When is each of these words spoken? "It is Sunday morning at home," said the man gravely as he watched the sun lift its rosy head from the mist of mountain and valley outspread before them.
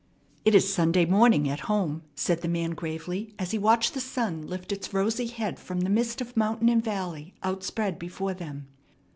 "It 0.45 0.55
is 0.55 0.73
Sunday 0.73 1.05
morning 1.05 1.47
at 1.47 1.59
home," 1.69 2.01
said 2.15 2.41
the 2.41 2.47
man 2.47 2.71
gravely 2.71 3.35
as 3.37 3.51
he 3.51 3.59
watched 3.59 3.93
the 3.93 3.99
sun 3.99 4.47
lift 4.47 4.71
its 4.71 4.91
rosy 4.95 5.27
head 5.27 5.59
from 5.59 5.81
the 5.81 5.91
mist 5.91 6.21
of 6.21 6.35
mountain 6.35 6.69
and 6.69 6.83
valley 6.83 7.35
outspread 7.43 7.99
before 7.99 8.33
them. 8.33 8.67